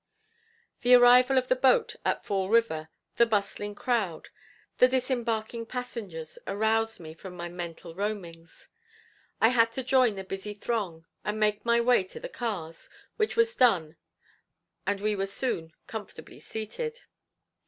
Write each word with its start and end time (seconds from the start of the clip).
The 0.81 0.95
arrival 0.95 1.37
of 1.37 1.47
the 1.47 1.55
boat 1.55 1.95
at 2.03 2.25
Fall 2.25 2.49
River, 2.49 2.89
the 3.17 3.27
bustling 3.27 3.75
crowd, 3.75 4.29
the 4.79 4.87
disembarking 4.87 5.67
passengers 5.67 6.39
aroused 6.47 6.99
me 6.99 7.13
from 7.13 7.37
mental 7.37 7.93
roamings. 7.93 8.67
I 9.39 9.49
had 9.49 9.71
to 9.73 9.83
join 9.83 10.15
the 10.15 10.23
busy 10.23 10.55
throng 10.55 11.05
and 11.23 11.39
make 11.39 11.63
my 11.65 11.79
way 11.81 12.03
to 12.05 12.19
the 12.19 12.29
cars, 12.29 12.89
which 13.17 13.35
was 13.35 13.53
done 13.55 13.95
and 14.87 14.99
we 14.99 15.15
were 15.15 15.27
soon 15.27 15.71
comfortably 15.85 16.39
seated. 16.39 17.01